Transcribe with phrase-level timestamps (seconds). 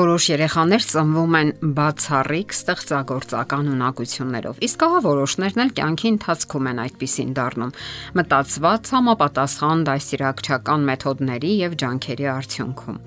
[0.00, 7.34] Որոշ երեխաներ ծնվում են բացառիկ ստեղծագործական ունակություններով, իսկ ահա որոշներն էլ կյանքի ընթացքում են այդպիսին
[7.36, 7.74] դառնում՝
[8.20, 12.98] մտածված համապատասխան դասիրակչական մեթոդների եւ ջանքերի արդյունքում։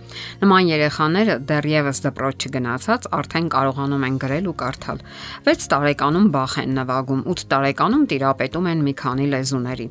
[0.44, 5.04] Նման երեխաները դեռևս դպրոց չգնացած արդեն կարողանում են գրել ու կարդալ։
[5.50, 9.90] 6 տարեկանում բախ են նվագում, 8 տարեկանում տիրապետում են մի քանի լեզուների։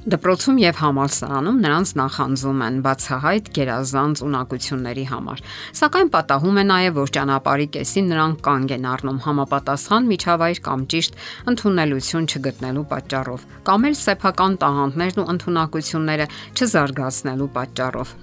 [0.00, 5.42] Դպրոցում եւ համալսարանում նրանց նախանձում են բացահայտ գերազանց ունակությունների համար։
[5.76, 11.20] Սակայն պատահում է նաեւ, որ ճանապարհի կեսին նրանք կանգ են առնում համապատասխան միջավայր կամ ճիշտ
[11.52, 18.14] ընդունելություն չգտնելու պատճառով, կամ էլ սեփական տաղանդներն ու ընդունակությունները չզարգացնելու պատճառով։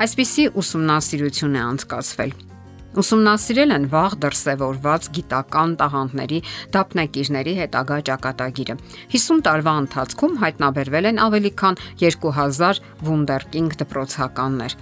[0.00, 2.49] Այսպիսի ուսումնասիրություն է անցկացվել
[2.98, 6.38] Ուսումնասիրել են վաղ դրսևորված գիտական տաղանդների
[6.74, 8.74] դափնեկիրների հետագա ճակատագիրը։
[9.14, 14.74] 50 տարվա ընթացքում հայտնաբերվել են ավելի քան 2000 վունդերկինգ դպրոցականներ։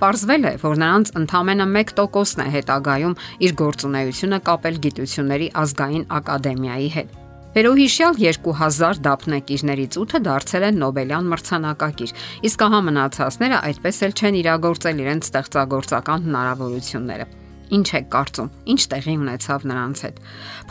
[0.00, 7.23] Պարզվել է, որ նրանց ընդամենը 1%-ն է հետագայում իր գործունեությունը կապել գիտությունների ազգային ակադեմիայի հետ։
[7.54, 12.12] Վերոհիշյալ 2000 դափնեկիրներից 8-ը դարձել են Նոբելյան մրցանակակիր,
[12.48, 17.26] իսկ ահա մնացածները այդպես էլ չեն իրագործել իրենց ստեղծագործական հնարավորությունները։
[17.78, 20.18] Ինչ եք կարծում, ինչ տեղի ունեցավ նրանց հետ։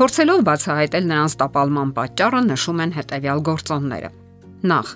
[0.02, 4.12] Փորձելով բացահայտել նրանց տապալման պատճառը, նշում են հետևյալ գործոնները
[4.64, 4.92] Նախ,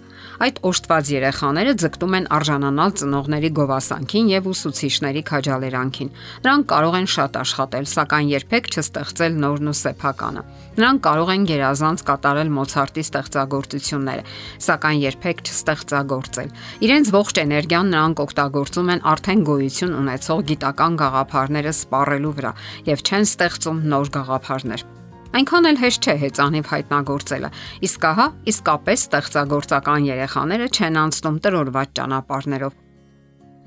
[0.47, 6.11] այդ օշտված երեխաները ձգտում են արժանանալ ծնողների գովասանքին եւ ուսուցիչների քաջալերանքին։
[6.45, 10.43] Նրանք կարող են շատ աշխատել, սակայն երբեք չստեղծել նորն ու սեփականը։
[10.79, 14.23] Նրանք կարող են գերազանց կատարել Մոցարտի ստեղծագործությունները,
[14.67, 16.53] սակայն երբեք չստեղծագործել։
[16.87, 22.53] Իրենց ողջ էներգիան նրանք օգտագործում են արդեն գոյություն ունեցող գիտական գաղափարները սպառելու վրա
[22.93, 24.87] եւ չեն ստեղծում նոր գաղափարներ։
[25.35, 27.53] Այնքան էլ հեշտ չէ հեծանիվ հայտնագործելը։
[27.87, 32.83] Իսկ ահա, իսկապես ստեղծագործական երեխաները չեն անցնում տրորված ճանապարհներով։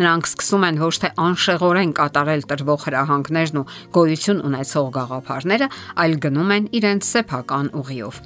[0.01, 3.65] Նրանք սկսում են ոչ թե անշեղորեն կատարել տրվող հրահանգներն ու
[3.97, 5.69] գոյություն ունեցող գաղափարները,
[6.01, 8.21] այլ գնում են իրենց սեփական ուղիով։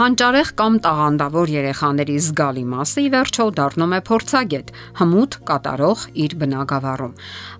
[0.00, 7.14] Հանճարեղ կամ տաղանդավոր երեխաների զգալի մասը ի վերջո դառնում է փորձագետ, հմուտ կատարող իր բնակավարում։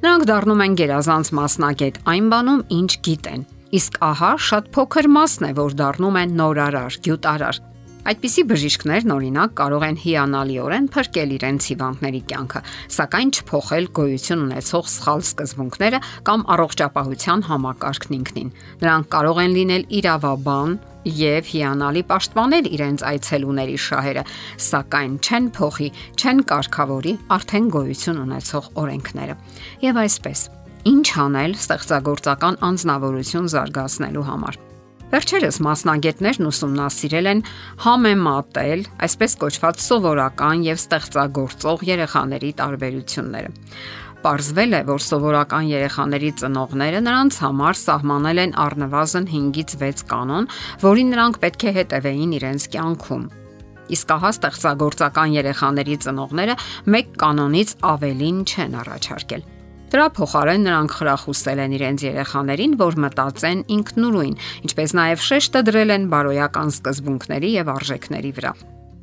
[0.08, 5.48] Նրանք դառնում են գերազանց մասնագետ այն բանում, ինչ գիտեն Իսկ ահա շատ փոքր մասն է,
[5.58, 7.58] որ դառնում են նորարար, գյուտարար։
[8.08, 12.62] Այդպիսի բժիշկներն օրինակ կարող են հիանալիորեն փրկել իրենց հիվանդների կյանքը,
[12.96, 18.52] սակայն չփոխել գոյություն ունեցող սխալ սկզբունքները կամ առողջապահության համակարգն ինքնին։
[18.88, 20.76] Նրանք կարող են լինել իրավաբան
[21.18, 24.24] եւ հիանալի պաշտպանել իրենց այցելուների շահերը,
[24.68, 29.36] սակայն չեն փոխի, չեն կարգավորի արդեն գոյություն ունեցող օրենքները։
[29.84, 30.48] Եվ այսպես
[30.86, 34.58] Ինչ անել ստեղծագործական անznավորություն զարգացնելու համար։
[35.08, 37.40] Վերջերս մասնագետներն ուսումնասիրել են
[37.84, 43.50] համեմատել այսպես կոչված սովորական եւ ստեղծագործող երեխաների տարբերությունները։
[44.22, 50.48] Պարզվել է, որ սովորական երեխաների ծնողները նրանց համար սահմանել են առնվազն 5-ից 6 կանոն,
[50.84, 53.28] որին նրանք պետք է հետևեին իրենց կյանքում։
[53.98, 56.58] Իսկ ահա ստեղծագործական երեխաների ծնողները
[56.94, 59.46] մեկ կանոնից ավելին չեն առաջարկել։
[59.88, 64.34] Դրա փոխարեն նրանք խրախուսել են իրենց երեխաներին, որ մտածեն ինքնուրույն,
[64.69, 68.53] ինչպես նաև շեշտը դրել են բարոյական սկզբունքների եւ արժեքների վրա։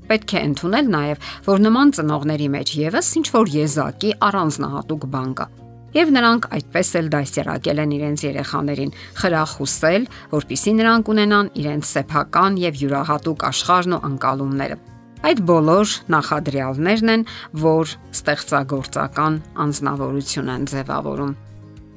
[0.06, 5.47] Պետք է ընդունել նաև, որ նման ծնողների մեջ եւս ինչ որ եզակի առանձնահատուկ բան կա
[5.96, 8.90] եւ նրանք այդպես էլ դասերակել են իրենց երեխաներին,
[9.22, 14.78] խրախուսել, որpիսի նրանք ունենան իրենց սեփական եւ յուրահատուկ աշխարհն ու անկալումները։
[15.25, 17.23] Այդ բոլոր նախադրյալներն են,
[17.57, 21.31] որ ստեղծագործական անznավորություն են ձևավորում։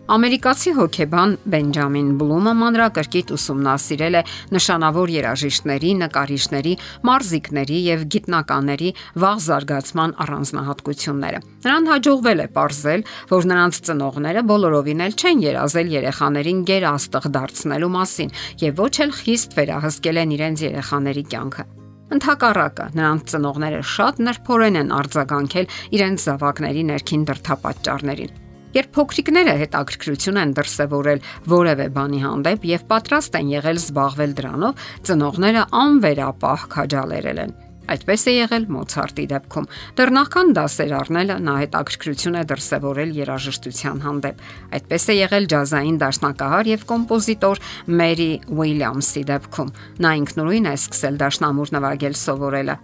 [0.09, 4.23] Ամերիկացի հոկեբան Բենջամին Բլումը մանրակրկիտ ուսումնասիրել է
[4.57, 6.73] նշանավոր երաժիշտների, նկարիչների,
[7.05, 15.19] մարզիկների եւ գիտնականների վաղ զարգացման առանձնահատկությունները։ Նրան հաջողվել է ողրզել, որ նրանց ծնողները բոլորովին էլ
[15.21, 18.33] չեն երազել երեխաներին գերաստղ դարձնելու մասին
[18.65, 21.75] եւ ոչ էլ խիստ վերահսկել են իրենց երեխաների կյանքը։
[22.09, 28.35] Ընթակառակը նրանց ծնողները շատ նրբորեն են արձագանքել իրենց զավակների ներքին դրթապաճառներին։
[28.79, 31.23] Երբ փոքրիկները հետաքրքրություն են դրսևորել
[31.53, 37.57] որևէ բանի հանդեպ եւ պատրաստ են եղել զբաղվել դրանով, ծնողները անվերապահ քաջալերել են։
[37.89, 39.69] Այդպես է եղել Մոցարտի դեպքում։
[39.99, 44.43] Դեռ նախքան դասեր առնելը նա հետաքրքրություն է դրսևորել երաժշտության հանդեպ։
[44.79, 47.63] Այդպես է եղել ջազային դաշնակահար եւ կոմպոզիտոր
[48.01, 49.73] Մերի Ուիլյամսի դեպքում։
[50.05, 52.77] Նա ինքնուրույն է սկսել դաշնամուր նվագել սովորելը,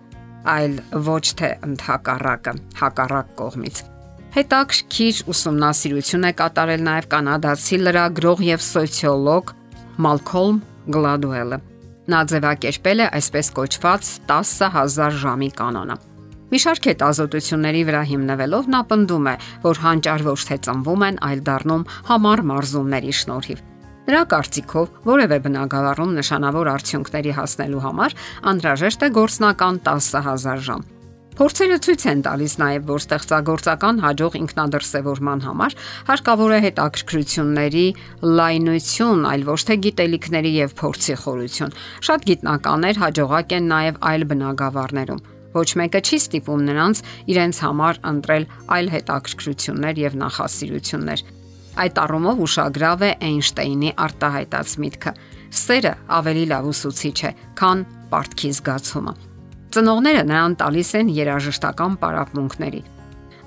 [0.55, 0.79] այլ
[1.09, 3.85] ոչ թե ընդհակառակը, հակառակ կողմից։
[4.35, 9.55] Հետաքրքիր ուսումնասիրություն է կատարել նաև կանադացի լրագրող եւ սոցիոլոգ
[10.05, 10.59] Մալքոլմ
[10.97, 11.61] Գլադուելը։
[12.05, 15.97] Նա ձևակերպել է այսպես կոչված 10000 ժամի կանոնը։
[16.53, 19.35] Մի շարք է տազոտությունների վրա հիմնվելով նա պնդում է,
[19.65, 23.63] որ հանճար ոչ թե ծնվում են, այլ դառնում համառ մարզումների շնորհիվ։
[24.05, 28.19] Նրա կարծիքով որևէ բնակավարում նշանավոր արդյունքների հասնելու համար
[28.53, 30.85] անհրաժեշտ է գործնական 10000 ժամ։
[31.35, 35.73] Փորձերը ցույց են տալիս նաև, որ ստեղծագործական հաջող ինքնադրսևորման համար
[36.07, 37.87] հարկավոր է հետաքրքրությունների
[38.39, 41.75] լայնություն, այլ ոչ թե գիտելիքների եւ փորձի խորություն։
[42.07, 45.25] Շատ գիտնականներ հաջողակ են նաև այլ բնակավարներում։
[45.59, 47.03] Ոչ մեկը չի ստիպում նրանց
[47.35, 48.49] իրենց համար ընտրել
[48.79, 51.27] այլ հետաքրքրություններ եւ նախասիրություններ։
[51.83, 55.19] Այդ առումով ուշագրավ է Էյնշտեյնի արտահայտած միտքը.
[55.55, 59.34] սերը ավելի լավ ուսուցիչ է, քան պարտքի զգացումը։
[59.75, 62.83] Ծնողները նրան տալիս են երաժշտական պարապմունքների,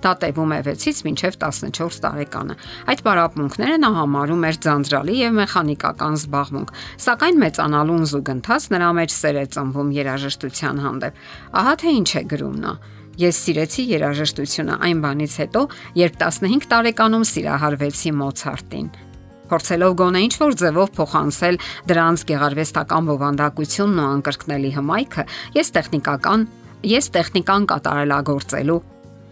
[0.03, 2.57] Դա տևում է 6-ից մինչև 14 տարեկանը։
[2.91, 6.75] Այդ պարապմունքները նա համարում էր ձանձրալի եւ մեխանիկական զբաղմունք,
[7.07, 11.25] սակայն մեծանալուն զուգընթաց նրա մեջ սեր է ծնվում երաժշտության հանդեպ։
[11.63, 12.77] Ահա թե ինչ է գրում նա.
[13.17, 15.61] Ես սիրեցի երաժշտությունը այն բանից հետո,
[15.97, 19.06] երբ 15 տարեկանում սիրահարվեցի Մոցարտին։
[19.47, 25.23] Փորձելով գոնե ինչ որ ձևով փոխանցել դրանց գեղարվեստական բովանդակությունն ու անկրկնելի հմայքը,
[25.55, 26.43] ես տեխնիկական
[26.87, 28.81] ես տեխնիկան կատարելագործելու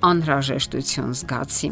[0.06, 1.70] անհրաժեշտություն զգացի։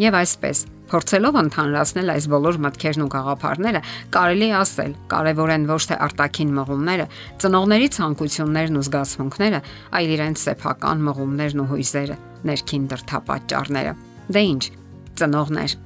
[0.00, 0.60] Եվ այսպես,
[0.90, 3.82] փորձելով ընդհանրացնել այս բոլոր մտքերն ու գաղափարները,
[4.14, 7.06] կարելի է ասել, կարևոր են ոչ թե արտաքին մղումները,
[7.42, 9.60] ծնողների ցանկություններն ու զգացմունքները,
[10.00, 12.16] այլ իրենց սեփական մղումներն ու հույզերը,
[12.50, 13.94] ներքին դրթապաճառները։
[14.30, 14.64] Դե ի՞նչ,
[15.20, 15.78] ծնողներ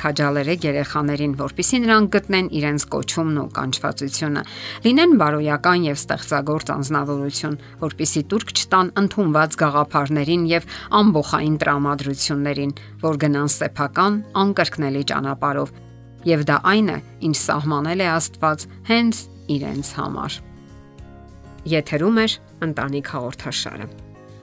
[0.00, 4.42] քաջալերեք երեխաներին, որpիսի նրանք գտնեն իրենց կոչումն ու կանչվածությունը,
[4.86, 10.68] լինեն բարոյական եւ ստեղծագործ անznավորություն, որpիսի турք չտան ընդունված գաղափարներին եւ
[11.02, 15.74] ամբողային տրամադրություններին, որ գնան սեփական անկրկնելի ճանապարով։
[16.22, 20.38] Եվ դա այն է, ինչ սահմանել է Աստված հենց իրենց համար։
[21.72, 22.26] Եթերում է
[22.68, 24.11] ընտանիք հաղորդաշարը։